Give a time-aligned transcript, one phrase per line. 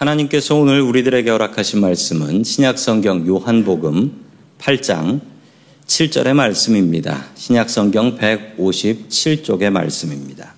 [0.00, 4.12] 하나님께서 오늘 우리들에게 허락하신 말씀은 신약성경 요한복음
[4.58, 5.20] 8장
[5.86, 7.26] 7절의 말씀입니다.
[7.34, 10.54] 신약성경 157쪽의 말씀입니다.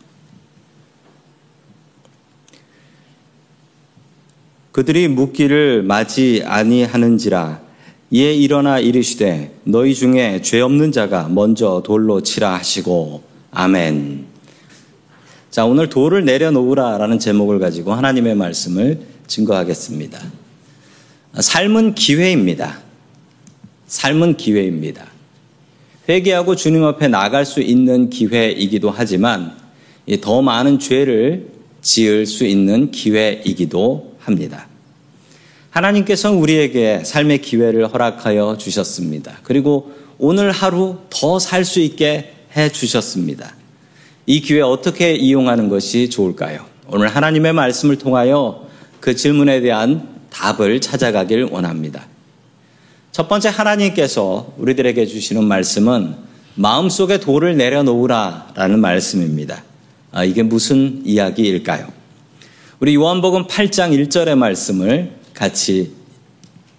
[4.70, 7.63] 그들이 묻기를 맞이 아니하는지라
[8.13, 14.27] 이에 일어나 이르시되 너희 중에 죄 없는 자가 먼저 돌로 치라 하시고 아멘.
[15.51, 20.20] 자, 오늘 돌을 내려놓으라라는 제목을 가지고 하나님의 말씀을 증거하겠습니다.
[21.38, 22.80] 삶은 기회입니다.
[23.86, 25.06] 삶은 기회입니다.
[26.08, 29.56] 회개하고 주님 앞에 나갈 수 있는 기회이기도 하지만
[30.20, 31.48] 더 많은 죄를
[31.80, 34.66] 지을 수 있는 기회이기도 합니다.
[35.70, 39.38] 하나님께서는 우리에게 삶의 기회를 허락하여 주셨습니다.
[39.42, 43.55] 그리고 오늘 하루 더 살 수 있게 해 주셨습니다.
[44.27, 46.66] 이 기회 어떻게 이용하는 것이 좋을까요?
[46.88, 48.61] 오늘 하나님의 말씀을 통하여
[49.02, 52.06] 그 질문에 대한 답을 찾아가길 원합니다.
[53.11, 56.14] 첫 번째 하나님께서 우리들에게 주시는 말씀은
[56.55, 59.64] 마음속에 돌을 내려놓으라 라는 말씀입니다.
[60.12, 61.89] 아, 이게 무슨 이야기일까요?
[62.78, 65.91] 우리 요한복음 8장 1절의 말씀을 같이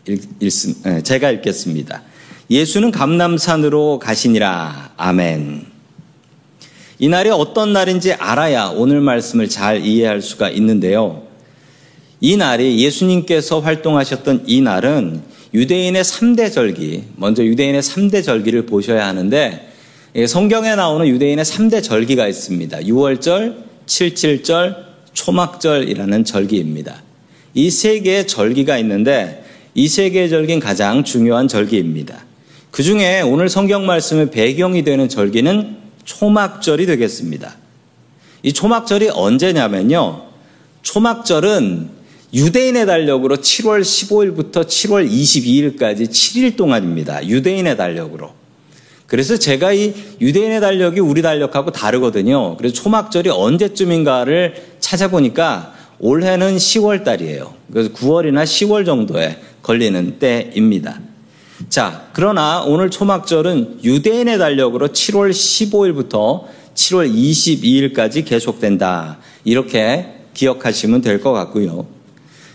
[0.08, 2.04] 읽, 읽, 제가 읽겠습니다.
[2.50, 4.94] 예수는 감남산으로 가시니라.
[4.96, 5.66] 아멘.
[7.00, 11.33] 이 날이 어떤 날인지 알아야 오늘 말씀을 잘 이해할 수가 있는데요.
[12.24, 15.22] 이 날이 예수님께서 활동하셨던 이 날은
[15.54, 19.70] 유대인의 3대 절기, 먼저 유대인의 3대 절기를 보셔야 하는데
[20.30, 22.78] 성경에 나오는 유대인의 3대 절기가 있습니다.
[22.78, 24.78] 6월절, 77절,
[25.12, 27.04] 초막절이라는 절기입니다.
[27.56, 29.44] 이 세 개의 절기가 있는데
[29.76, 32.24] 이 세 개의 절기는 가장 중요한 절기입니다.
[32.72, 37.58] 그 중에 오늘 성경 말씀의 배경이 되는 절기는 초막절이 되겠습니다.
[38.44, 40.24] 이 초막절이 언제냐면요.
[40.84, 42.03] 초막절은
[42.34, 47.28] 유대인의 달력으로 7월 15일부터 7월 22일까지 7일 동안입니다.
[47.28, 48.32] 유대인의 달력으로.
[49.06, 52.58] 그래서 제가 이 유대인의 달력이 우리 달력하고 다르거든요.
[52.58, 57.54] 그래서 초막절이 언제쯤인가를 찾아보니까 올해는 10월 달이에요.
[57.72, 61.00] 그래서 9월이나 10월 정도에 걸리는 때입니다.
[61.70, 69.20] 자, 그러나 오늘 초막절은 유대인의 달력으로 7월 15일부터 7월 22일까지 계속된다.
[69.46, 71.93] 이렇게 기억하시면 될 것 같고요.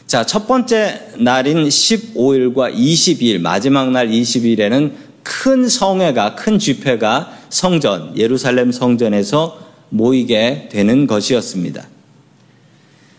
[0.08, 4.92] 자, 첫 번째 날인 15일과 22일, 마지막 날 20일에는
[5.22, 9.58] 큰 성회가, 큰 집회가 성전, 예루살렘 성전에서
[9.90, 11.86] 모이게 되는 것이었습니다.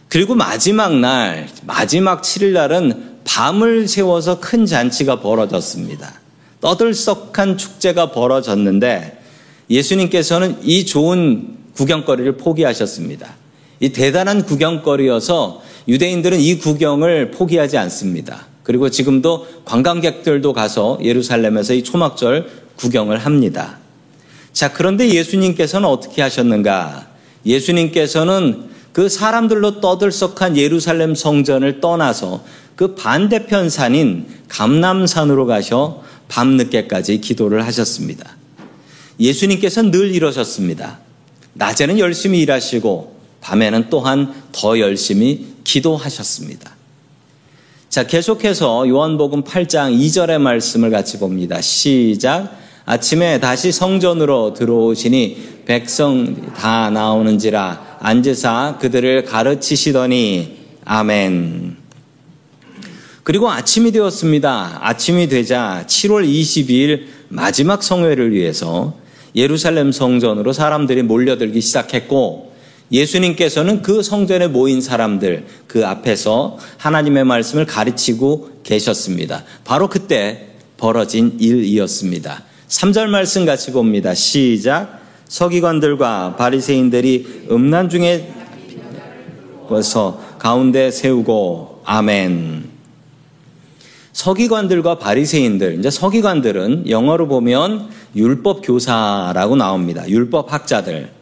[0.07, 6.19] 그리고 마지막 날, 마지막 7일 날은 밤을 세워서 큰 잔치가 벌어졌습니다.
[6.59, 9.21] 떠들썩한 축제가 벌어졌는데
[9.69, 13.35] 예수님께서는 이 좋은 구경거리를 포기하셨습니다.
[13.79, 18.47] 이 대단한 구경거리여서 유대인들은 이 구경을 포기하지 않습니다.
[18.63, 23.79] 그리고 지금도 관광객들도 가서 예루살렘에서 이 초막절 구경을 합니다.
[24.53, 27.07] 자, 그런데 예수님께서는 어떻게 하셨는가?
[27.45, 32.43] 예수님께서는 그 사람들로 떠들썩한 예루살렘 성전을 떠나서
[32.75, 38.37] 그 반대편 산인 감남산으로 가셔 밤늦게까지 기도를 하셨습니다.
[39.19, 40.99] 예수님께서는 늘 이러셨습니다.
[41.53, 46.75] 낮에는 열심히 일하시고 밤에는 또한 더 열심히 기도하셨습니다.
[47.89, 51.59] 자, 계속해서 요한복음 8장 2절의 말씀을 같이 봅니다.
[51.61, 52.57] 시작.
[52.85, 61.77] 아침에 다시 성전으로 들어오시니 백성 다 나오는지라 앉으사 그들을 가르치시더니 아멘.
[63.23, 64.79] 그리고 아침이 되었습니다.
[64.81, 68.95] 아침이 되자 7월 22일 마지막 성회를 위해서
[69.35, 72.48] 예루살렘 성전으로 사람들이 몰려들기 시작했고
[72.91, 79.43] 예수님께서는 그 성전에 모인 사람들 그 앞에서 하나님의 말씀을 가르치고 계셨습니다.
[79.63, 82.43] 바로 그때 벌어진 일이었습니다.
[82.67, 84.13] 3절 말씀 같이 봅니다.
[84.13, 84.99] 시작.
[85.27, 88.33] 서기관들과 바리새인들이 음란 중에
[89.83, 92.69] 서 가운데 세우고 아멘.
[94.13, 100.09] 서기관들과 바리새인들, 이제 서기관들은 영어로 보면 율법 교사라고 나옵니다.
[100.09, 101.18] 율법 학자들.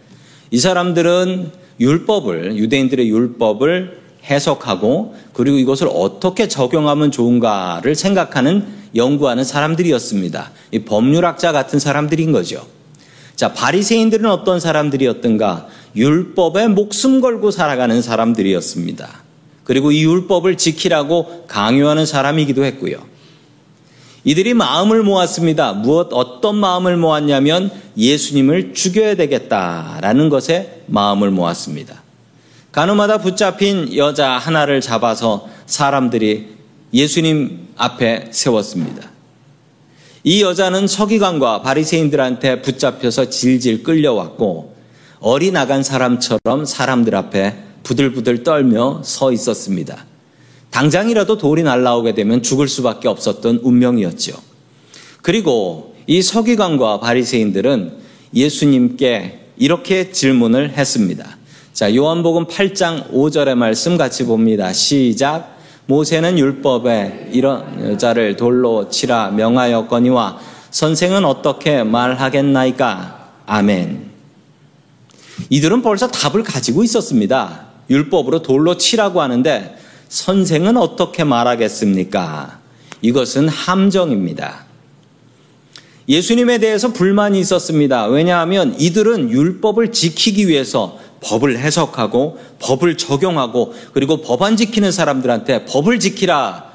[0.51, 8.65] 이 사람들은 율법을 유대인들의 율법을 해석하고 그리고 이것을 어떻게 적용하면 좋은가를 생각하는
[8.95, 10.51] 연구하는 사람들이었습니다.
[10.71, 12.65] 이 법률학자 같은 사람들인 거죠.
[13.35, 15.67] 자, 바리새인들은 어떤 사람들이었던가?
[15.95, 19.23] 율법에 목숨 걸고 살아가는 사람들이었습니다.
[19.63, 22.97] 그리고 이 율법을 지키라고 강요하는 사람이기도 했고요.
[24.27, 25.71] 이들이 마음을 모았습니다.
[25.71, 32.03] 무엇, 어떤 마음을 모았냐면 예수님을 죽여야 되겠다라는 것에 마음을 모았습니다.
[32.73, 36.57] 가늠하다 붙잡힌 여자 하나를 잡아서 사람들이
[36.93, 39.11] 예수님 앞에 세웠습니다.
[40.25, 44.75] 이 여자는 서기관과 바리새인들한테 붙잡혀서 질질 끌려왔고
[45.21, 50.05] 어리 나간 사람처럼 사람들 앞에 부들부들 떨며 서 있었습니다.
[50.71, 54.33] 당장이라도 돌이 날라오게 되면 죽을 수밖에 없었던 운명이었죠.
[55.21, 57.97] 그리고 이 서기관과 바리새인들은
[58.33, 61.37] 예수님께 이렇게 질문을 했습니다.
[61.73, 64.71] 자, 요한복음 8장 5절의 말씀 같이 봅니다.
[64.73, 65.57] 시작.
[65.87, 70.39] 모세는 율법에 이런 여자를 돌로 치라 명하였거니와
[70.71, 73.31] 선생은 어떻게 말하겠나이까?
[73.45, 74.11] 아멘.
[75.49, 77.67] 이들은 벌써 답을 가지고 있었습니다.
[77.89, 79.77] 율법으로 돌로 치라고 하는데
[80.09, 82.59] 선생은 어떻게 말하겠습니까?
[83.01, 84.65] 이것은 함정입니다.
[86.09, 88.05] 예수님에 대해서 불만이 있었습니다.
[88.07, 96.65] 왜냐하면 이들은 율법을 지키기 위해서 법을 해석하고 법을 적용하고 그리고 법안 지키는 사람들한테 법을 지키라.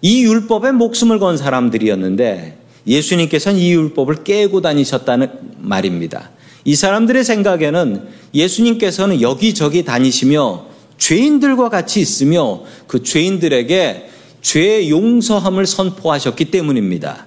[0.00, 6.30] 이 율법에 목숨을 건 사람들이었는데 예수님께서는 이 율법을 깨고 다니셨다는 말입니다.
[6.64, 10.71] 이 사람들의 생각에는 예수님께서는 여기저기 다니시며
[11.02, 14.08] 죄인들과 같이 있으며 그 죄인들에게
[14.40, 17.26] 죄 용서함을 선포하셨기 때문입니다.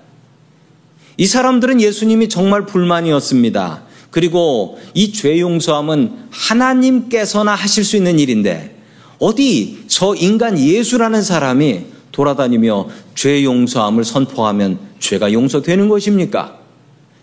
[1.17, 3.83] 이 사람들은 예수님이 정말 불만이었습니다.
[4.11, 8.77] 그리고 이 죄 용서함은 하나님께서나 하실 수 있는 일인데
[9.19, 16.59] 어디 저 인간 예수라는 사람이 돌아다니며 죄 용서함을 선포하면 죄가 용서되는 것입니까?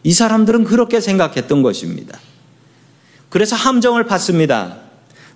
[0.04, 2.18] 이 사람들은 그렇게 생각했던 것입니다.
[3.30, 4.81] 그래서 함정을 받습니다.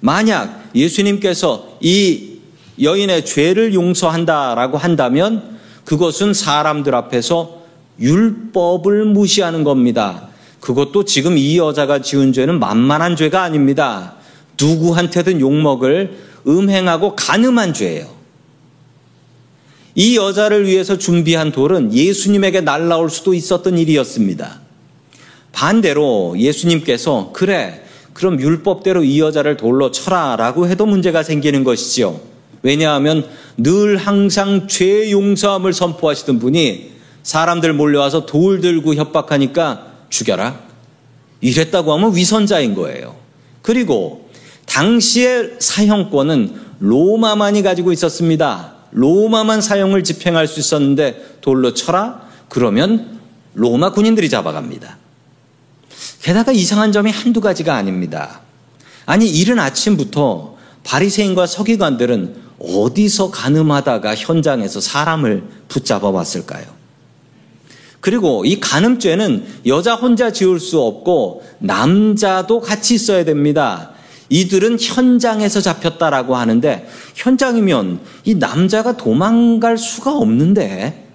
[0.06, 2.38] 만약 예수님께서 이
[2.80, 7.62] 여인의 죄를 용서한다라고 한다면 그것은 사람들 앞에서
[7.98, 10.28] 율법을 무시하는 겁니다.
[10.60, 14.14] 그것도 지금 이 여자가 지은 죄는 만만한 죄가 아닙니다.
[14.60, 16.16] 누구한테든 욕먹을
[16.46, 18.06] 음행하고 간음한 죄예요.
[19.96, 24.60] 이 여자를 위해서 준비한 돌은 예수님에게 날라올 수도 있었던 일이었습니다.
[25.50, 27.85] 반대로 예수님께서 그래
[28.16, 32.18] 그럼 율법대로 이 여자를 돌로 쳐라라고 해도 문제가 생기는 것이지요.
[32.62, 33.28] 왜냐하면
[33.58, 36.92] 늘 항상 죄 용서함을 선포하시던 분이
[37.22, 40.58] 사람들 몰려와서 돌 들고 협박하니까 죽여라.
[41.42, 43.16] 이랬다고 하면 위선자인 거예요.
[43.60, 44.30] 그리고
[44.64, 48.76] 당시의 사형권은 로마만이 가지고 있었습니다.
[48.92, 52.22] 로마만 사형을 집행할 수 있었는데 돌로 쳐라?
[52.48, 53.20] 그러면
[53.52, 54.96] 로마 군인들이 잡아갑니다.
[56.26, 58.40] 게다가 이상한 점이 한두 가지가 아닙니다.
[59.04, 66.64] 아니 이른 아침부터 바리새인과 서기관들은 어디서 가늠하다가 현장에서 사람을 붙잡아 왔을까요?
[68.00, 73.92] 그리고 이 간음죄는 여자 혼자 지을 수 없고 남자도 같이 있어야 됩니다.
[74.28, 81.06] 이들은 현장에서 잡혔다라고 하는데 현장이면 이 남자가 도망갈 수가 없는데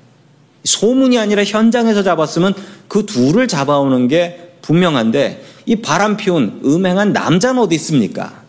[0.63, 2.53] 소문이 아니라 현장에서 잡았으면
[2.87, 8.41] 그 둘을 잡아오는 게 분명한데 이 바람 피운 음행한 남자는 어디 있습니까?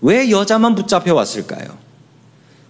[0.00, 1.78] 왜 여자만 붙잡혀 왔을까요?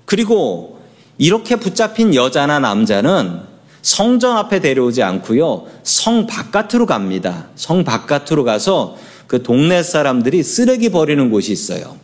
[0.05, 0.81] 그리고
[1.19, 3.41] 이렇게 붙잡힌 여자나 남자는
[3.83, 5.67] 성전 앞에 데려오지 않고요.
[5.83, 7.49] 성 바깥으로 갑니다.
[7.55, 8.97] 성 바깥으로 가서
[9.27, 11.97] 그 동네 사람들이 쓰레기 버리는 곳이 있어요.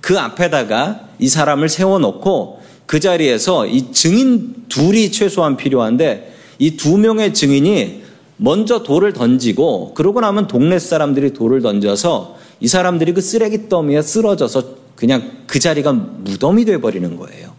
[0.00, 7.34] 그 앞에다가 이 사람을 세워놓고 그 자리에서 이 증인 둘이 최소한 필요한데 이 두 명의
[7.34, 8.03] 증인이
[8.36, 14.84] 먼저 돌을 던지고 그러고 나면 동네 사람들이 돌을 던져서 이 사람들이 그 쓰레기 더미에 쓰러져서
[14.96, 17.52] 그냥 그 자리가 무덤이 돼 버리는 거예요.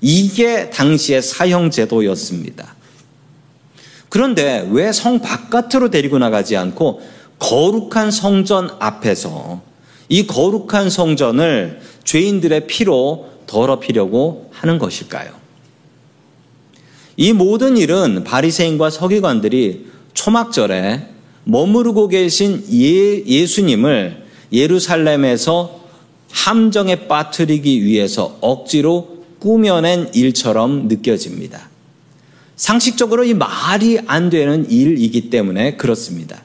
[0.00, 2.74] 이게 당시의 사형 제도였습니다.
[4.08, 7.00] 그런데 왜 성 바깥으로 데리고 나가지 않고
[7.38, 9.62] 거룩한 성전 앞에서
[10.08, 15.39] 이 거룩한 성전을 죄인들의 피로 더럽히려고 하는 것일까요?
[17.20, 19.84] 이 모든 일은 바리새인과 서기관들이
[20.14, 21.06] 초막절에
[21.44, 25.82] 머무르고 계신 예, 예수님을 예루살렘에서
[26.30, 31.68] 함정에 빠뜨리기 위해서 억지로 꾸며낸 일처럼 느껴집니다.
[32.56, 36.42] 상식적으로 이 말이 안 되는 일이기 때문에 그렇습니다.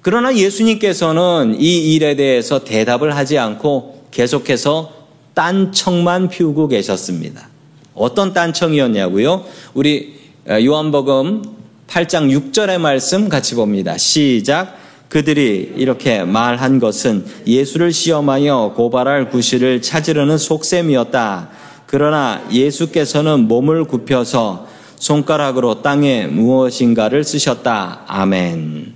[0.00, 4.94] 그러나 예수님께서는 이 일에 대해서 대답을 하지 않고 계속해서
[5.34, 7.57] 딴청만 피우고 계셨습니다.
[7.98, 9.44] 어떤 딴청이었냐고요?
[9.74, 10.14] 우리
[10.48, 11.42] 요한복음
[11.88, 13.98] 8장 6절의 말씀 같이 봅니다.
[13.98, 14.78] 시작.
[15.08, 21.48] 그들이 이렇게 말한 것은 예수를 시험하여 고발할 구실을 찾으려는 속셈이었다.
[21.86, 28.02] 그러나 예수께서는 몸을 굽혀서 손가락으로 땅에 무엇인가를 쓰셨다.
[28.06, 28.94] 아멘.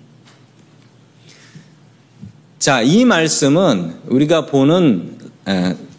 [2.58, 5.18] 자, 이 말씀은 우리가 보는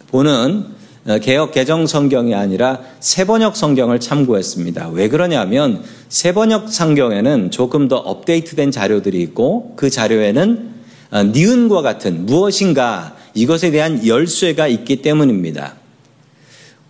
[0.08, 0.73] 보는 어,
[1.22, 4.88] 개혁 개정 성경이 아니라 세번역 성경을 참고했습니다.
[4.92, 10.74] 왜 그러냐면 세번역 성경에는 조금 더 업데이트된 자료들이 있고 그 자료에는
[11.10, 15.74] 어, 니은과 같은 무엇인가 이것에 대한 열쇠가 있기 때문입니다.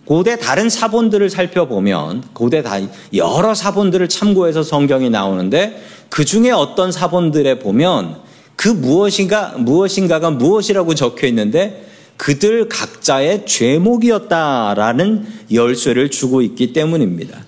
[0.05, 2.77] 고대 다른 사본들을 살펴보면 고대 다
[3.13, 8.17] 여러 사본들을 참고해서 성경이 나오는데 그 중에 어떤 사본들에 보면
[8.55, 11.85] 그 무엇인가 무엇인가가 무엇이라고 적혀 있는데
[12.17, 17.45] 그들 각자의 죄목이었다라는 열쇠를 주고 있기 때문입니다.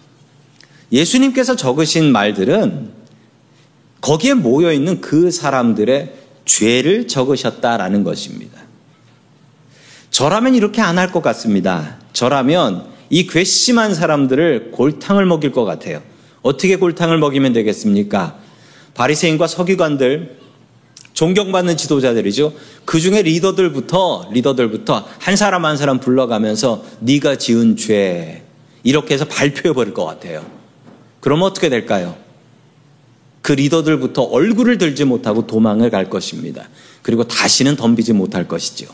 [0.91, 2.89] 예수님께서 적으신 말들은
[4.01, 6.13] 거기에 모여 있는 그 사람들의
[6.45, 8.61] 죄를 적으셨다라는 것입니다.
[10.11, 11.97] 저라면 이렇게 안 할 것 같습니다.
[12.13, 16.01] 저라면 이 괘씸한 사람들을 골탕을 먹일 것 같아요.
[16.41, 18.37] 어떻게 골탕을 먹이면 되겠습니까?
[18.93, 20.36] 바리새인과 서기관들
[21.17, 22.53] 존경받는 지도자들이죠.
[22.85, 28.43] 그 중에 리더들부터 리더들부터 한 사람 한 사람 불러가면서 네가 지은 죄
[28.83, 30.45] 이렇게 해서 발표해 버릴 것 같아요.
[31.19, 32.15] 그럼 어떻게 될까요?
[33.41, 36.69] 그 리더들부터 얼굴을 들지 못하고 도망을 갈 것입니다.
[37.01, 38.85] 그리고 다시는 덤비지 못할 것이죠.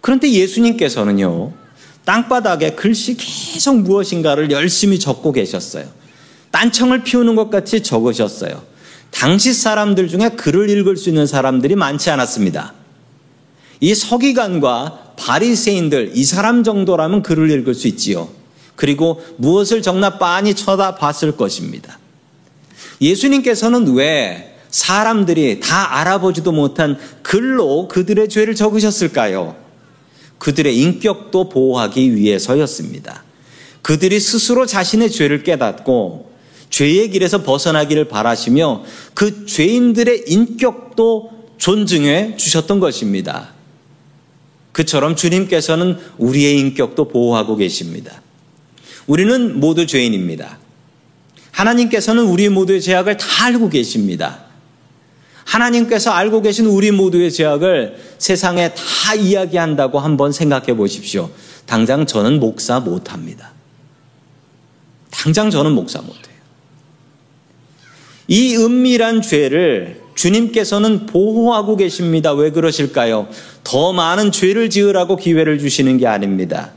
[0.00, 1.52] 그런데 예수님께서는요,
[2.04, 5.84] 땅바닥에 글씨 계속 무엇인가를 열심히 적고 계셨어요.
[6.52, 8.70] 딴청을 피우는 것 같이 적으셨어요.
[9.12, 12.74] 당시 사람들 중에 글을 읽을 수 있는 사람들이 많지 않았습니다.
[13.80, 18.28] 이 서기관과 바리새인들 이 사람 정도라면 글을 읽을 수 있지요.
[18.74, 21.98] 그리고 무엇을 적나 빤히 쳐다봤을 것입니다.
[23.00, 29.54] 예수님께서는 왜 사람들이 다 알아보지도 못한 글로 그들의 죄를 적으셨을까요?
[30.38, 33.22] 그들의 인격도 보호하기 위해서였습니다.
[33.82, 36.31] 그들이 스스로 자신의 죄를 깨닫고
[36.72, 38.82] 죄의 길에서 벗어나기를 바라시며
[39.14, 43.50] 그 죄인들의 인격도 존중해 주셨던 것입니다.
[44.72, 48.22] 그처럼 주님께서는 우리의 인격도 보호하고 계십니다.
[49.06, 50.58] 우리는 모두 죄인입니다.
[51.50, 54.44] 하나님께서는 우리 모두의 죄악을 다 알고 계십니다.
[55.44, 61.30] 하나님께서 알고 계신 우리 모두의 죄악을 세상에 다 이야기한다고 한번 생각해 보십시오.
[61.66, 63.52] 당장 저는 목사 못합니다.
[65.10, 66.21] 당장 저는 목사 못해요.
[68.28, 72.32] 이 은밀한 죄를 주님께서는 보호하고 계십니다.
[72.32, 73.28] 왜 그러실까요?
[73.64, 76.72] 더 많은 죄를 지으라고 기회를 주시는 게 아닙니다.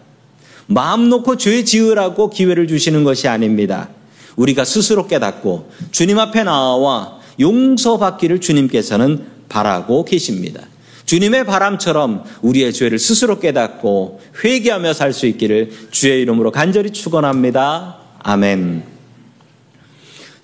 [0.68, 3.90] 마음 놓고 죄 지으라고 기회를 주시는 것이 아닙니다.
[4.36, 10.62] 우리가 스스로 깨닫고 주님 앞에 나와 용서받기를 주님께서는 바라고 계십니다.
[11.06, 17.98] 주님의 바람처럼 우리의 죄를 스스로 깨닫고 회개하며 살 수 있기를 주의 이름으로 간절히 축원합니다.
[18.24, 18.95] 아멘.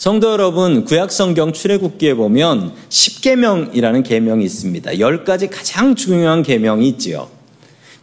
[0.02, 4.94] 성도 여러분, 구약성경 출애굽기에 보면 10계명이라는 계명이 있습니다.
[4.94, 7.30] 10가지 가장 중요한 계명이 있지요.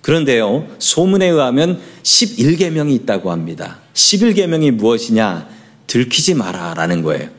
[0.00, 3.80] 그런데요, 소문에 의하면 11계명이 있다고 합니다.
[3.94, 5.48] 11계명이 무엇이냐?
[5.88, 7.30] 들키지 마라라는 거예요.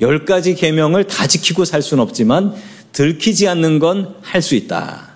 [0.00, 2.56] 10가지 계명을 다 지키고 살 수는 없지만
[2.90, 5.10] 들키지 않는 건 할 수 있다.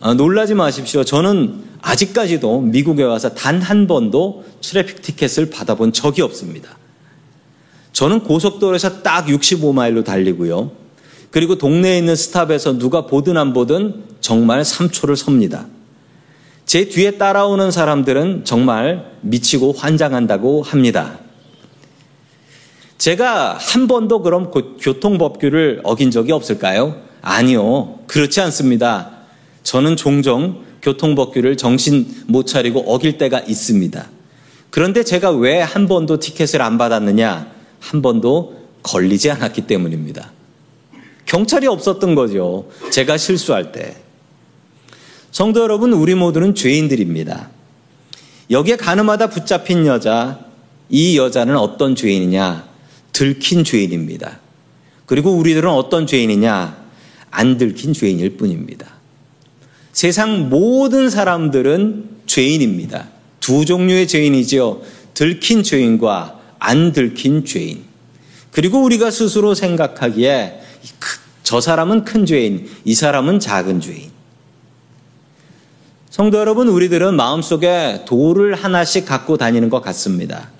[0.00, 1.04] 아, 놀라지 마십시오.
[1.04, 6.77] 저는 아직까지도 미국에 와서 단 한 번도 트래픽 티켓을 받아본 적이 없습니다.
[7.98, 10.70] 저는 고속도로에서 딱 65마일로 달리고요.
[11.32, 15.66] 그리고 동네에 있는 스탑에서 누가 보든 안 보든 정말 3초를 섭니다.
[16.64, 21.18] 제 뒤에 따라오는 사람들은 정말 미치고 환장한다고 합니다.
[22.98, 27.02] 제가 한 번도 그럼 교통법규를 어긴 적이 없을까요?
[27.20, 27.98] 아니요.
[28.06, 29.10] 그렇지 않습니다.
[29.64, 34.08] 저는 종종 교통법규를 정신 못 차리고 어길 때가 있습니다.
[34.70, 37.57] 그런데 제가 왜 한 번도 티켓을 안 받았느냐?
[37.80, 40.32] 한 번도 걸리지 않았기 때문입니다.
[41.26, 42.68] 경찰이 없었던 거죠.
[42.90, 43.96] 제가 실수할 때.
[45.30, 47.50] 성도 여러분, 우리 모두는 죄인들입니다.
[48.50, 50.40] 여기에 가늠하다 붙잡힌 여자,
[50.88, 52.66] 이 여자는 어떤 죄인이냐?
[53.12, 54.40] 들킨 죄인입니다.
[55.04, 56.84] 그리고 우리들은 어떤 죄인이냐?
[57.30, 58.86] 안 들킨 죄인일 뿐입니다.
[59.92, 63.08] 세상 모든 사람들은 죄인입니다.
[63.40, 64.80] 두 종류의 죄인이지요.
[65.14, 66.37] 들킨 죄인과
[66.68, 67.82] 안 들킨 죄인.
[68.50, 70.60] 그리고 우리가 스스로 생각하기에
[71.42, 74.10] 저 사람은 큰 죄인, 이 사람은 작은 죄인.
[76.10, 80.50] 성도 여러분, 우리들은 마음속에 돌을 하나씩 갖고 다니는 것 같습니다.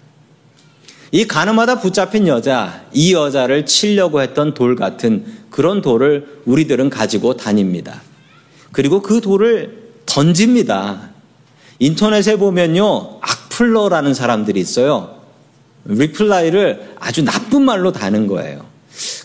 [1.12, 8.00] 이 가늠하다 붙잡힌 여자, 이 여자를 치려고 했던 돌 같은 그런 돌을 우리들은 가지고 다닙니다.
[8.72, 11.10] 그리고 그 돌을 던집니다.
[11.80, 15.17] 인터넷에 보면요, 악플러라는 사람들이 있어요.
[15.84, 18.66] reply를 아주 나쁜 말로 다는 거예요.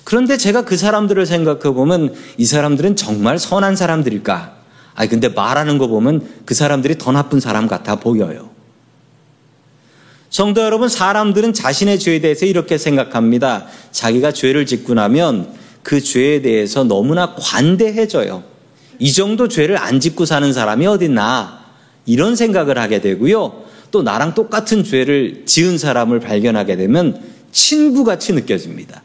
[0.03, 4.53] 그런데 제가 그 사람들을 생각해 보면 이 사람들은 정말 선한 사람들일까?
[4.95, 8.53] 아 근데 말하는 거 보면 그 사람들이 더 나쁜 사람 같아 보여요.
[10.33, 13.67] 성도 여러분, 사람들은 자신의 죄에 대해서 이렇게 생각합니다.
[13.91, 18.43] 자기가 죄를 짓고 나면 그 죄에 대해서 너무나 관대해져요.
[18.97, 21.59] 이 정도 죄를 안 짓고 사는 사람이 어딨나.
[22.07, 23.62] 이런 생각을 하게 되고요.
[23.93, 27.21] 또 나랑 똑같은 죄를 지은 사람을 발견하게 되면
[27.51, 29.03] 친구같이 느껴집니다.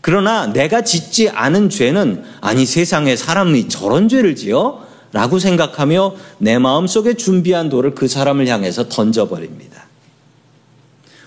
[0.00, 4.86] 그러나 내가 짓지 않은 죄는 아니 세상에 사람이 저런 죄를 지어?
[5.12, 9.86] 라고 생각하며 내 마음속에 준비한 돌을 그 사람을 향해서 던져버립니다.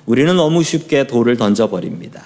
[0.05, 2.23] 우리는 너무 쉽게 돌을 던져버립니다.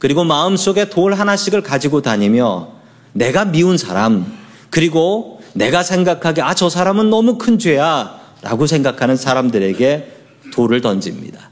[0.00, 2.72] 그리고 마음속에 돌 하나씩을 가지고 다니며
[3.12, 4.26] 내가 미운 사람,
[4.70, 10.12] 그리고 내가 생각하기에 아, 저 사람은 너무 큰 죄야 라고 생각하는 사람들에게
[10.52, 11.50] 돌을 던집니다.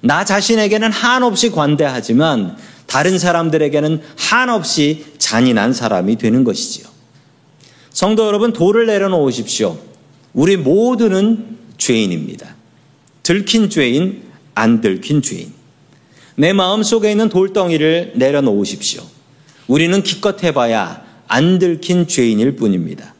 [0.00, 2.56] 나 자신에게는 한없이 관대하지만
[2.86, 6.86] 다른 사람들에게는 한없이 잔인한 사람이 되는 것이지요.
[7.90, 9.78] 성도 여러분, 돌을 내려놓으십시오.
[10.34, 12.54] 우리 모두는 죄인입니다.
[13.22, 14.22] 들킨 죄인,
[14.54, 15.52] 안 들킨 죄인.
[16.36, 19.02] 내 마음 속에 있는 돌덩이를 내려놓으십시오.
[19.66, 23.14] 우리는 기껏 해봐야 안 들킨 죄인일 뿐입니다.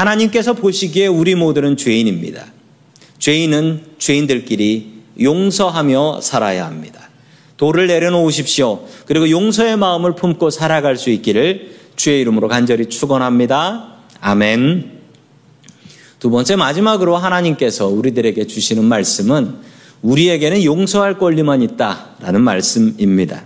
[0.00, 2.46] 하나님께서 보시기에 우리 모두는 죄인입니다.
[3.18, 7.10] 죄인은 죄인들끼리 용서하며 살아야 합니다.
[7.58, 8.86] 돌을 내려놓으십시오.
[9.04, 13.96] 그리고 용서의 마음을 품고 살아갈 수 있기를 주의 이름으로 간절히 축원합니다.
[14.20, 15.00] 아멘.
[16.18, 19.56] 두 번째 마지막으로 하나님께서 우리들에게 주시는 말씀은
[20.00, 23.44] 우리에게는 용서할 권리만 있다라는 말씀입니다.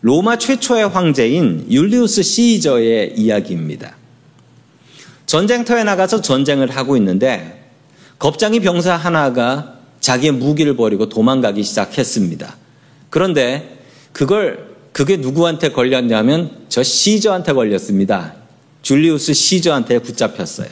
[0.00, 3.95] 로마 최초의 황제인 율리우스 시저의 이야기입니다.
[5.26, 7.64] 전쟁터에 나가서 전쟁을 하고 있는데
[8.18, 12.56] 겁장이 병사 하나가 자기의 무기를 버리고 도망가기 시작했습니다.
[13.10, 13.78] 그런데
[14.12, 18.34] 그걸 그게 누구한테 걸렸냐면 저 시저한테 걸렸습니다.
[18.82, 20.68] 줄리우스 시저한테 붙잡혔어요.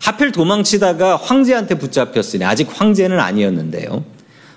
[0.00, 4.04] 하필 도망치다가 황제한테 붙잡혔으니 아직 황제는 아니었는데요.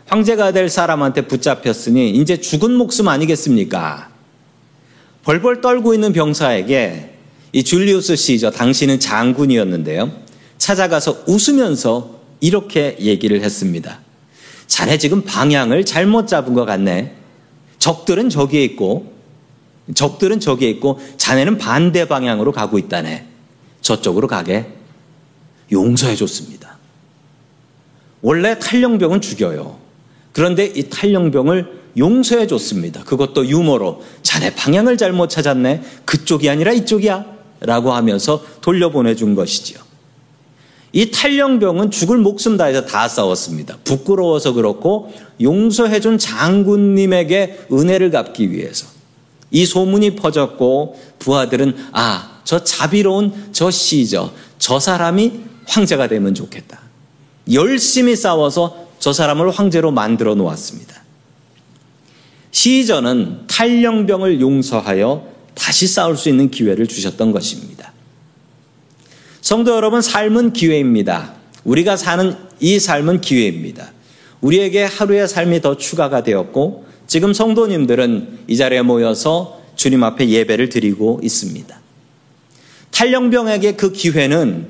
[0.07, 4.09] 황제가 될 사람한테 붙잡혔으니 이제 죽은 목숨 아니겠습니까?
[5.23, 7.10] 벌벌 떨고 있는 병사에게
[7.53, 10.11] 이 줄리우스 시저 당신은 장군이었는데요.
[10.57, 13.99] 찾아가서 웃으면서 이렇게 얘기를 했습니다.
[14.67, 17.15] 자네 지금 방향을 잘못 잡은 것 같네.
[17.79, 19.13] 적들은 저기에 있고,
[19.93, 23.27] 적들은 저기에 있고, 자네는 반대 방향으로 가고 있다네.
[23.81, 24.67] 저쪽으로 가게
[25.71, 26.77] 용서해 줬습니다.
[28.21, 29.77] 원래 탈령병은 죽여요.
[30.31, 33.03] 그런데 이 탈령병을 용서해 줬습니다.
[33.03, 35.81] 그것도 유머로 자네 방향을 잘못 찾았네.
[36.05, 37.40] 그쪽이 아니라 이쪽이야.
[37.61, 39.79] 라고 하면서 돌려보내 준 것이지요.
[40.93, 43.77] 이 탈령병은 죽을 목숨 다해서 다 싸웠습니다.
[43.83, 48.87] 부끄러워서 그렇고 용서해준 장군님에게 은혜를 갚기 위해서.
[49.51, 55.31] 이 소문이 퍼졌고 부하들은 아, 저 자비로운 저 시저, 저 사람이
[55.67, 56.79] 황제가 되면 좋겠다.
[57.51, 61.01] 열심히 싸워서 저 사람을 황제로 만들어 놓았습니다.
[62.51, 65.30] 시저는 탈령병을 용서하여
[65.61, 67.93] 다시 싸울 수 있는 기회를 주셨던 것입니다.
[69.41, 71.35] 성도 여러분, 삶은 기회입니다.
[71.65, 73.91] 우리가 사는 이 삶은 기회입니다.
[74.41, 81.19] 우리에게 하루의 삶이 더 추가가 되었고, 지금 성도님들은 이 자리에 모여서 주님 앞에 예배를 드리고
[81.21, 81.79] 있습니다.
[82.89, 84.67] 탈령병에게 그 기회는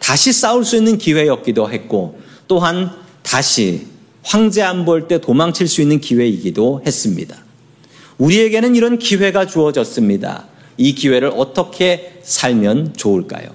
[0.00, 2.90] 다시 싸울 수 있는 기회였기도 했고, 또한
[3.22, 3.86] 다시
[4.24, 7.45] 황제 안 볼 때 도망칠 수 있는 기회이기도 했습니다.
[8.18, 10.46] 우리에게는 이런 기회가 주어졌습니다.
[10.76, 13.48] 이 기회를 어떻게 살면 좋을까요?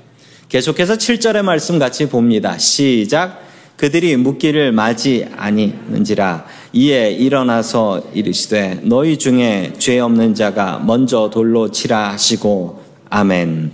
[0.50, 2.58] 계속해서 7절의 말씀 같이 봅니다.
[2.58, 3.42] 시작.
[3.78, 12.12] 그들이 묻기를 맞이 아니는지라 이에 일어나서 이르시되 너희 중에 죄 없는 자가 먼저 돌로 치라
[12.12, 13.72] 하시고 아멘.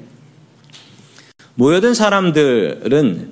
[1.55, 3.31] 모여든 사람들은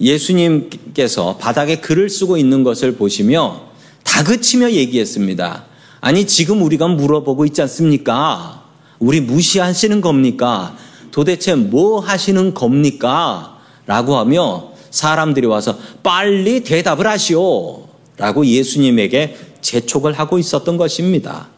[0.00, 3.60] 예수님께서 바닥에 글을 쓰고 있는 것을 보시며
[4.04, 5.66] 다그치며 얘기했습니다.
[6.04, 8.62] 아니 지금 우리가 물어보고 있지 않습니까?
[8.98, 10.76] 우리 무시하시는 겁니까?
[11.10, 13.58] 도대체 뭐 하시는 겁니까?
[13.86, 17.88] 라고 하며 사람들이 와서 빨리 대답을 하시오.
[18.18, 21.48] 라고 예수님에게 재촉을 하고 있었던 것입니다.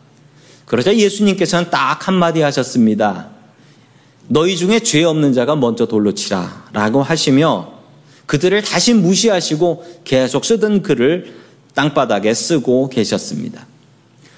[0.64, 3.30] 그러자 예수님께서는 딱 한마디 하셨습니다.
[4.28, 6.66] 너희 중에 죄 없는 자가 먼저 돌로 치라.
[6.72, 7.72] 라고 하시며
[8.26, 11.34] 그들을 다시 무시하시고 계속 쓰던 글을
[11.74, 13.66] 땅바닥에 쓰고 계셨습니다.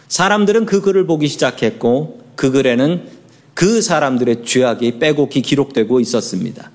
[0.08, 3.02] 사람들은 그 글을 보기 시작했고 그 글에는
[3.54, 6.70] 그 사람들의 죄악이 빼곡히 기록되고 있었습니다.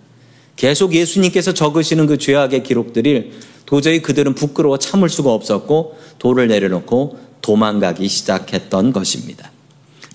[0.56, 3.32] 계속 예수님께서 적으시는 그 죄악의 기록들을
[3.66, 9.52] 도저히 그들은 부끄러워 참을 수가 없었고 돌을 내려놓고 도망가기 시작했던 것입니다.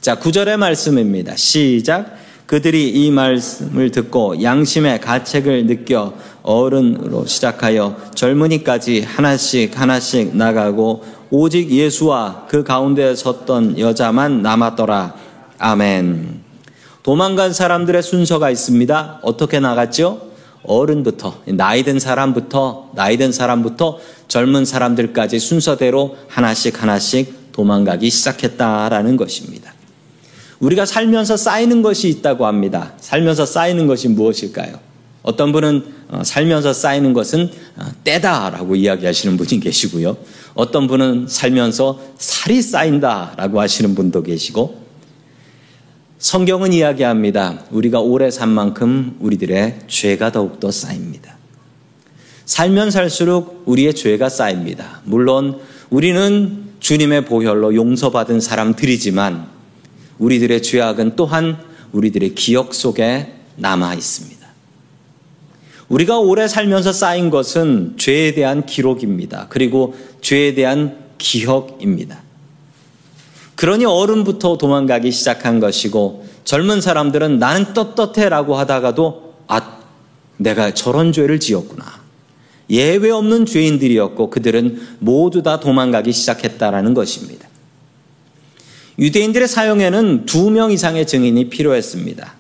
[0.01, 1.37] 자, 구절의 말씀입니다.
[1.37, 2.17] 시작.
[2.47, 12.47] 그들이 이 말씀을 듣고 양심의 가책을 느껴 어른으로 시작하여 젊은이까지 하나씩 하나씩 나가고 오직 예수와
[12.49, 15.15] 그 가운데 섰던 여자만 남았더라.
[15.59, 16.41] 아멘.
[17.03, 19.21] 도망간 사람들의 순서가 있습니다.
[19.23, 20.29] 어떻게 나갔죠?
[20.65, 29.73] 어른부터, 나이 든 사람부터, 나이 든 사람부터 젊은 사람들까지 순서대로 하나씩 하나씩 도망가기 시작했다라는 것입니다.
[30.61, 32.93] 우리가 살면서 쌓이는 것이 있다고 합니다.
[32.99, 34.88] 살면서 쌓이는 것이 무엇일까요?
[35.29, 40.17] 어떤 분은 어, 살면서 쌓이는 것은 어, 때다라고 이야기하시는 분이 계시고요.
[40.55, 44.81] 어떤 분은 살면서 살이 쌓인다라고 하시는 분도 계시고
[46.19, 47.65] 성경은 이야기합니다.
[47.71, 51.37] 우리가 오래 산 만큼 우리들의 죄가 더욱더 쌓입니다.
[52.47, 55.03] 살면 살수록 우리의 죄가 쌓입니다.
[55.05, 55.61] 물론
[55.91, 59.47] 우리는 주님의 보혈로 용서받은 사람들이지만
[60.19, 61.59] 우리들의 죄악은 또한
[61.93, 64.38] 우리들의 기억 속에 남아 있습니다.
[65.89, 69.47] 우리가 오래 살면서 쌓인 것은 죄에 대한 기록입니다.
[69.49, 72.23] 그리고 죄에 대한 기억입니다.
[73.55, 79.79] 그러니 어른부터 도망가기 시작한 것이고 젊은 사람들은 나는 떳떳해라고 하다가도 아,
[80.37, 81.85] 내가 저런 죄를 지었구나.
[82.71, 87.49] 예외 없는 죄인들이었고 그들은 모두 다 도망가기 시작했다라는 것입니다.
[88.99, 92.35] 유대인들의 사용에는 두 명 이상의 증인이 필요했습니다.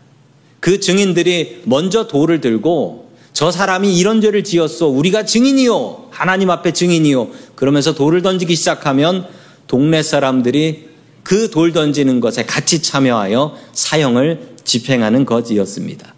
[0.60, 3.07] 그 증인들이 먼저 돌을 들고
[3.38, 4.88] 저 사람이 이런 죄를 지었어.
[4.88, 6.08] 우리가 증인이요.
[6.10, 7.28] 하나님 앞에 증인이요.
[7.54, 9.28] 그러면서 돌을 던지기 시작하면
[9.68, 10.88] 동네 사람들이
[11.22, 16.14] 그 돌 던지는 것에 같이 참여하여 사형을 집행하는 것이었습니다.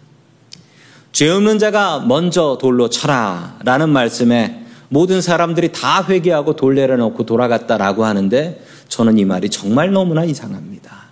[1.11, 8.03] 죄 없는 자가 먼저 돌로 쳐라 라는 말씀에 모든 사람들이 다 회개하고 돌 내려놓고 돌아갔다라고
[8.03, 11.03] 하는데 저는 이 말이 정말 너무나 이상합니다.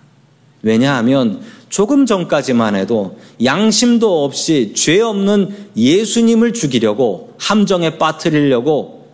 [0.62, 1.40] 왜냐하면
[1.70, 9.08] 조금 전까지만 해도 양심도 없이 죄 없는 예수님을 죽이려고 함정에 빠뜨리려고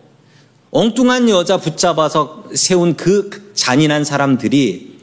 [0.71, 4.97] 엉뚱한 여자 붙잡아서 세운 그 잔인한 사람들이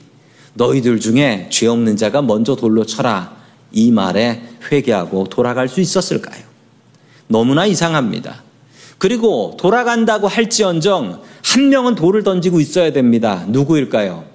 [0.54, 3.34] 너희들 중에 죄 없는 자가 먼저 돌로 쳐라.
[3.72, 6.42] 이 말에 회개하고 돌아갈 수 있었을까요?
[7.28, 8.42] 너무나 이상합니다.
[8.98, 13.44] 그리고 돌아간다고 할지언정 한 명은 돌을 던지고 있어야 됩니다.
[13.48, 14.33] 누구일까요?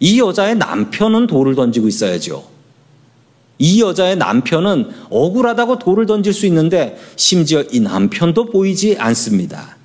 [0.00, 2.48] 이 여자의 남편은 돌을 던지고 있어야죠.
[3.58, 9.76] 이 여자의 남편은 억울하다고 돌을 던질 수 있는데 심지어 이 남편도 보이지 않습니다.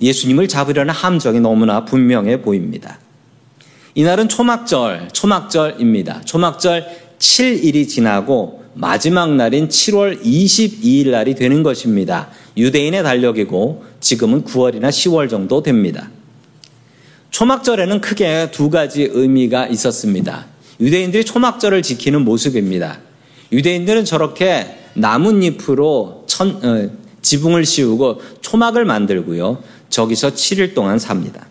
[0.00, 2.98] 예수님을 잡으려는 함정이 너무나 분명해 보입니다.
[3.94, 6.22] 이날은 초막절, 초막절입니다.
[6.22, 6.86] 초막절
[7.18, 12.28] 7일이 지나고 마지막 날인 7월 22일 날이 되는 것입니다.
[12.56, 16.10] 유대인의 달력이고 지금은 9월이나 10월 정도 됩니다.
[17.34, 20.46] 초막절에는 크게 두 가지 의미가 있었습니다.
[20.78, 23.00] 유대인들이 초막절을 지키는 모습입니다.
[23.50, 26.90] 유대인들은 저렇게 나뭇잎으로 천, 어,
[27.22, 29.64] 지붕을 씌우고 초막을 만들고요.
[29.88, 31.44] 저기서 7일 동안 삽니다.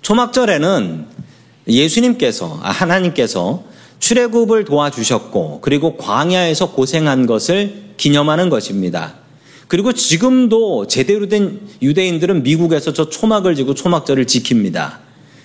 [0.00, 1.06] 초막절에는
[1.68, 3.62] 예수님께서 아, 하나님께서
[4.00, 9.21] 출애굽을 도와주셨고 그리고 광야에서 고생한 것을 기념하는 것입니다.
[9.68, 14.98] 그리고 지금도 제대로 된 유대인들은 미국에서 저 초막을 지고 초막절을 지킵니다.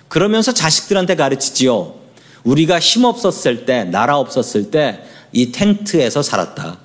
[0.07, 1.95] 그러면서 자식들한테 가르치지요.
[2.43, 6.79] 우리가 힘 없었을 때, 나라 없었을 때 이 텐트에서 살았다.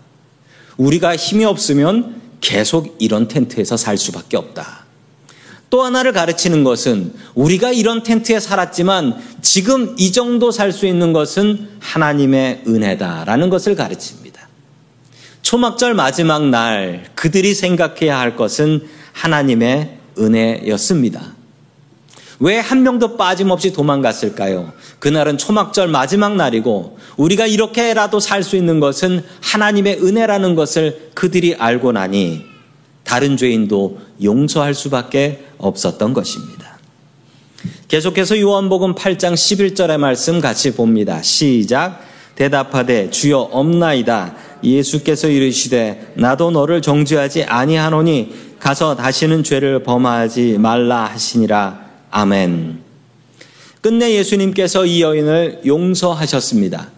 [0.77, 4.85] 우리가 힘이 없으면 계속 이런 텐트에서 살 수밖에 없다.
[5.71, 11.69] 또 하나를 가르치는 것은 우리가 이런 텐트에 살았지만 지금 이 정도 살 수 있는 것은
[11.81, 14.32] 하나님의 은혜다라는 것을 가르칩니다.
[15.53, 21.35] 초막절 마지막 날 그들이 생각해야 할 것은 하나님의 은혜였습니다.
[22.41, 24.73] 왜 한 명도 빠짐없이 도망갔을까요?
[24.99, 31.93] 그날은 초막절 마지막 날이고 우리가 이렇게라도 살 수 있는 것은 하나님의 은혜라는 것을 그들이 알고
[31.93, 32.47] 나니
[33.05, 36.79] 다른 죄인도 용서할 수밖에 없었던 것입니다.
[37.89, 41.21] 계속해서 요한복음 8장 11절의 말씀 같이 봅니다.
[41.21, 42.11] 시작.
[42.35, 44.35] 대답하되 주여 없나이다.
[44.65, 51.87] 예수께서 이르시되 나도 너를 정죄하지 아니하노니 가서 다시는 죄를 범하지 말라 하시니라.
[52.11, 52.81] 아멘.
[53.81, 56.89] 끝내 예수님께서 이 여인을 용서하셨습니다.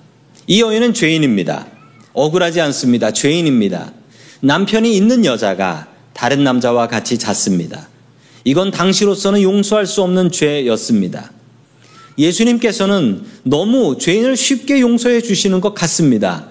[0.46, 1.66] 이 여인은 죄인입니다.
[2.12, 3.10] 억울하지 않습니다.
[3.12, 3.92] 죄인입니다.
[4.40, 7.88] 남편이 있는 여자가 다른 남자와 같이 잤습니다.
[8.44, 11.30] 이건 당시로서는 용서할 수 없는 죄였습니다.
[12.18, 16.46] 예수님께서는 너무 죄인을 쉽게 용서해 주시는 것 같습니다.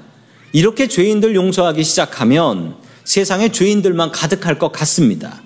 [0.51, 5.41] 이렇게 죄인들 용서하기 시작하면 세상에 죄인들만 가득할 것 같습니다.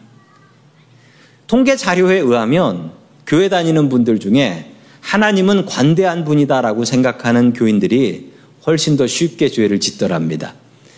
[1.48, 2.92] 통계 자료에 의하면
[3.26, 8.34] 교회 다니는 분들 중에 하나님은 관대한 분이다라고 생각하는 교인들이
[8.66, 10.56] 훨씬 더 쉽게 죄를 짓더랍니다.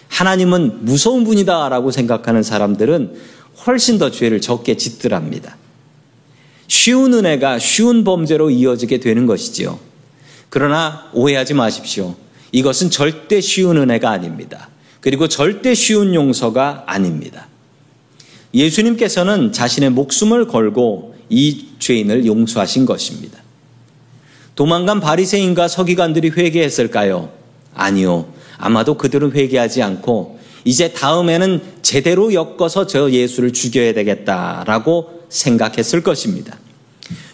[0.08, 3.14] 하나님은 무서운 분이다라고 생각하는 사람들은
[3.68, 5.59] 훨씬 더 죄를 적게 짓더랍니다.
[6.70, 9.80] 쉬운 은혜가 쉬운 범죄로 이어지게 되는 것이지요.
[10.50, 12.16] 그러나 오해하지 마십시오.
[12.52, 14.70] 이것은 절대 쉬운 은혜가 아닙니다.
[15.02, 17.48] 그리고 절대 쉬운 용서가 아닙니다.
[18.54, 23.40] 예수님께서는 자신의 목숨을 걸고 이 죄인을 용서하신 것입니다.
[24.56, 27.32] 도망간 바리새인과 서기관들이 회개했을까요?
[27.74, 28.32] 아니요.
[28.58, 36.58] 아마도 그들은 회개하지 않고 이제 다음에는 제대로 엮어서 저 예수를 죽여야 되겠다라고 생각했을 것입니다.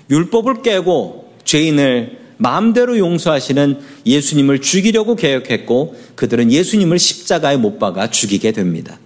[0.09, 8.99] 율법을 깨고 죄인을 마음대로 용서하시는 예수님을 죽이려고 계획했고 그들은 예수님을 십자가에 못 박아 죽이게 됩니다.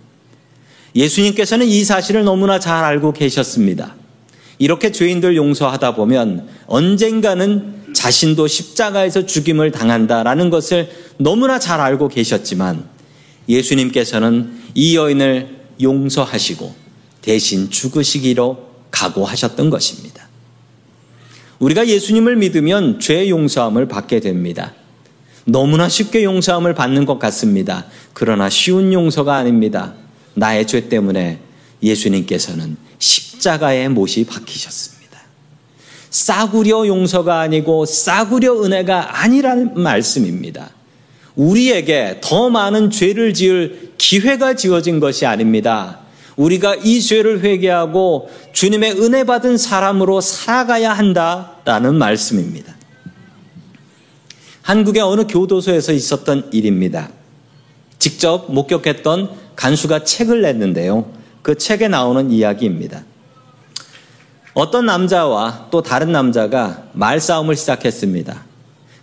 [0.95, 3.95] 예수님께서는 이 사실을 너무나 잘 알고 계셨습니다.
[4.57, 12.85] 이렇게 죄인들 용서하다 보면 언젠가는 자신도 십자가에서 죽임을 당한다라는 것을 너무나 잘 알고 계셨지만
[13.47, 16.73] 예수님께서는 이 여인을 용서하시고
[17.21, 20.27] 대신 죽으시기로 각오하셨던 것입니다.
[21.59, 24.73] 우리가 예수님을 믿으면 죄 용서함을 받게 됩니다.
[25.45, 27.85] 너무나 쉽게 용서함을 받는 것 같습니다.
[28.13, 29.93] 그러나 쉬운 용서가 아닙니다.
[30.35, 31.39] 나의 죄 때문에
[31.81, 34.99] 예수님께서는 십자가에 못이 박히셨습니다.
[36.09, 40.71] 싸구려 용서가 아니고 싸구려 은혜가 아니라는 말씀입니다.
[41.35, 45.99] 우리에게 더 많은 죄를 지을 기회가 지어진 것이 아닙니다.
[46.39, 52.75] 우리가 이 죄를 회개하고 주님의 은혜 받은 사람으로 살아가야 한다라는 말씀입니다.
[54.61, 57.09] 한국의 어느 교도소에서 있었던 일입니다.
[57.97, 61.11] 직접 목격했던 간수가 책을 냈는데요.
[61.41, 63.03] 그 책에 나오는 이야기입니다.
[64.53, 68.45] 어떤 남자와 또 다른 남자가 말싸움을 시작했습니다.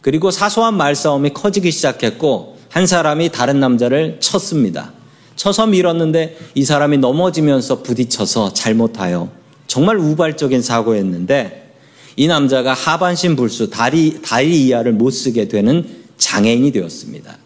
[0.00, 4.92] 그리고 사소한 말싸움이 커지기 시작했고 한 사람이 다른 남자를 쳤습니다.
[5.36, 9.28] 쳐서 밀었는데 이 사람이 넘어지면서 부딪혀서 잘못하여
[9.66, 11.74] 정말 우발적인 사고였는데
[12.16, 17.36] 이 남자가 하반신 불수 다리 다리 이하를 못 쓰게 되는 장애인이 되었습니다.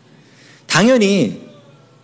[0.66, 1.40] 당연히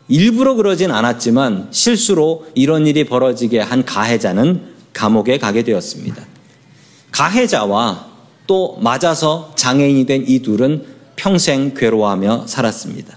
[0.09, 6.25] 일부러 그러진 않았지만 실수로 이런 일이 벌어지게 한 가해자는 감옥에 가게 되었습니다.
[7.13, 8.07] 가해자와
[8.47, 10.85] 또 맞아서 장애인이 된 이 둘은
[11.17, 13.17] 평생 괴로워하며 살았습니다.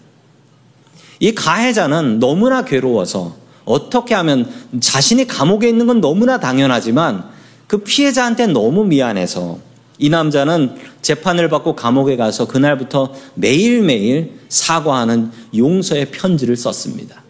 [1.20, 7.26] 이 가해자는 너무나 괴로워서 어떻게 하면 자신이 감옥에 있는 건 너무나 당연하지만
[7.68, 9.60] 그 피해자한테 너무 미안해서
[10.00, 17.22] 이 남자는 재판을 받고 감옥에 가서 그날부터 매일매일 사과하는 용서의 편지를 썼습니다.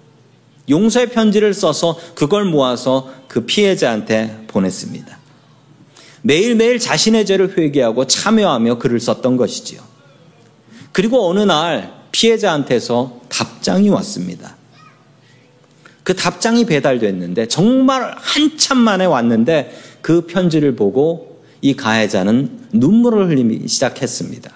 [0.70, 5.18] 용서의 편지를 써서 그걸 모아서 그 피해자한테 보냈습니다.
[6.22, 9.82] 매일매일 자신의 죄를 회개하고 참여하며 글을 썼던 것이지요.
[10.92, 14.56] 그리고 어느 날 피해자한테서 답장이 왔습니다.
[16.04, 24.52] 그 답장이 배달됐는데 정말 한참 만에 왔는데 그 편지를 보고 이 가해자는 눈물을 흘리기 시작했습니다.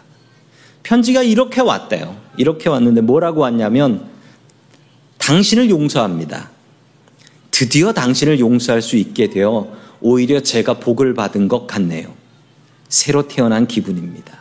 [0.84, 2.18] 편지가 이렇게 왔대요.
[2.38, 4.10] 이렇게 왔는데 뭐라고 왔냐면
[5.18, 6.50] 당신을 용서합니다.
[7.52, 12.14] 드디어 당신을 용서할 수 있게 되어 오히려 제가 복을 받은 것 같네요.
[12.90, 14.38] 새로 태어난 기분입니다.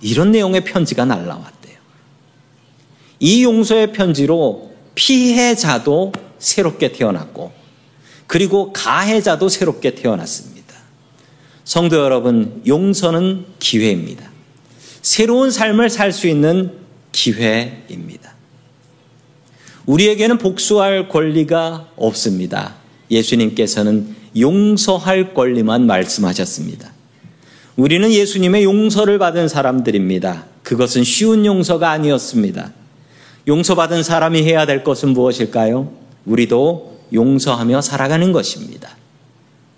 [0.00, 1.55] 이런 내용의 편지가 날라왔대요.
[3.20, 7.52] 이 용서의 편지로 피해자도 새롭게 태어났고,
[8.26, 10.74] 그리고 가해자도 새롭게 태어났습니다.
[11.64, 14.30] 성도 여러분, 용서는 기회입니다.
[15.02, 16.72] 새로운 삶을 살 수 있는
[17.12, 18.34] 기회입니다.
[19.86, 22.74] 우리에게는 복수할 권리가 없습니다.
[23.10, 26.92] 예수님께서는 용서할 권리만 말씀하셨습니다.
[27.76, 30.46] 우리는 예수님의 용서를 받은 사람들입니다.
[30.62, 32.72] 그것은 쉬운 용서가 아니었습니다.
[33.46, 35.92] 용서받은 사람이 해야 될 것은 무엇일까요?
[36.24, 38.96] 우리도 용서하며 살아가는 것입니다.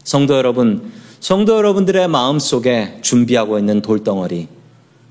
[0.03, 4.49] 성도 여러분, 성도 여러분들의 마음 속에 준비하고 있는 돌덩어리,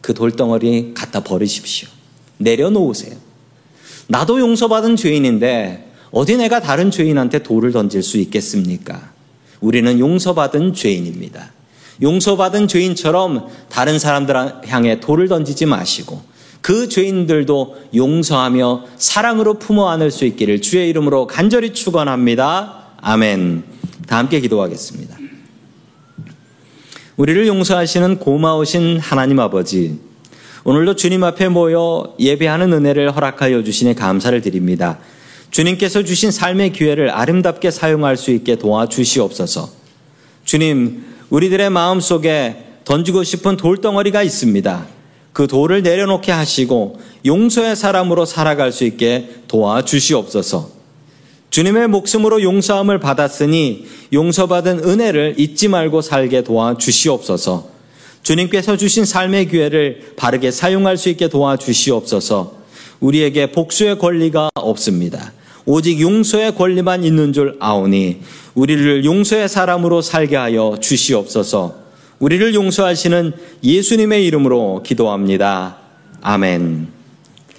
[0.01, 1.87] 그 돌덩어리 갖다 버리십시오.
[2.37, 3.15] 내려놓으세요.
[4.07, 9.11] 나도 용서받은 죄인인데 어디 내가 다른 죄인한테 돌을 던질 수 있겠습니까?
[9.59, 11.51] 우리는 용서받은 죄인입니다.
[12.01, 14.35] 용서받은 죄인처럼 다른 사람들
[14.67, 16.21] 향해 돌을 던지지 마시고
[16.67, 22.87] 그 죄인들도 용서하며 사랑으로 품어 안을 수 있기를 주의 이름으로 간절히 축원합니다.
[22.97, 23.63] 아멘.
[24.05, 25.17] 다 함께 기도하겠습니다.
[27.15, 29.97] 우리를 용서하시는 고마우신 하나님 아버지,
[30.65, 34.99] 오늘도 주님 앞에 모여 예배하는 은혜를 허락하여 주시니 감사를 드립니다.
[35.51, 39.69] 주님께서 주신 삶의 기회를 아름답게 사용할 수 있게 도와주시옵소서.
[40.43, 44.96] 주님, 우리들의 마음 속에 던지고 싶은 돌덩어리가 있습니다.
[45.37, 50.71] 그 돌을 내려놓게 하시고 용서의 사람으로 살아갈 수 있게 도와주시옵소서.
[51.51, 57.67] 주님의 목숨으로 용서함을 받았으니 용서받은 은혜를 잊지 말고 살게 도와주시옵소서.
[58.23, 62.53] 주님께서 주신 삶의 기회를 바르게 사용할 수 있게 도와주시옵소서.
[62.99, 65.33] 우리에게 복수의 권리가 없습니다.
[65.67, 68.21] 오직 용서의 권리만 있는 줄 아오니
[68.55, 71.86] 우리를 용서의 사람으로 살게 하여 주시옵소서.
[72.19, 75.77] 우리를 용서하시는 예수님의 이름으로 기도합니다.
[76.21, 76.96] 아멘.